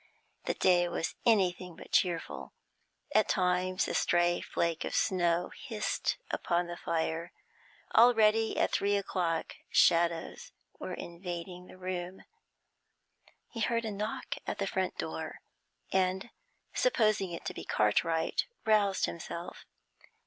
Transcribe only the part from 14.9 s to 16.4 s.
door, and,